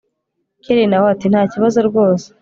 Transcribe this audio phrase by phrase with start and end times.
[0.63, 2.27] kellia nawe ati ntakibazo rwose